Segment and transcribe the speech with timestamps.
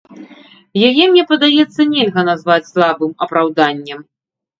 [0.87, 4.01] Яе, мне падаецца, нельга назваць слабым апраўданнем.